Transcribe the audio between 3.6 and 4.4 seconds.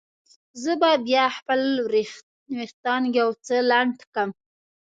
لنډ کړم.